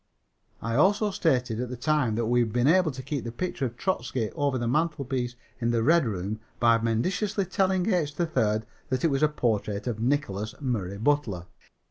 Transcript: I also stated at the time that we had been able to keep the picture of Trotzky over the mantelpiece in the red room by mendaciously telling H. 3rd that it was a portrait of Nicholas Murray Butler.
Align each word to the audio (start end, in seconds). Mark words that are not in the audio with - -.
I 0.63 0.73
also 0.73 1.11
stated 1.11 1.59
at 1.59 1.69
the 1.69 1.77
time 1.77 2.15
that 2.15 2.25
we 2.25 2.39
had 2.39 2.51
been 2.51 2.65
able 2.65 2.89
to 2.89 3.03
keep 3.03 3.23
the 3.23 3.31
picture 3.31 3.67
of 3.67 3.77
Trotzky 3.77 4.31
over 4.31 4.57
the 4.57 4.67
mantelpiece 4.67 5.35
in 5.59 5.69
the 5.69 5.83
red 5.83 6.07
room 6.07 6.39
by 6.59 6.79
mendaciously 6.79 7.45
telling 7.45 7.85
H. 7.85 8.15
3rd 8.15 8.63
that 8.89 9.03
it 9.05 9.11
was 9.11 9.21
a 9.21 9.27
portrait 9.27 9.85
of 9.85 9.99
Nicholas 9.99 10.55
Murray 10.59 10.97
Butler. 10.97 11.45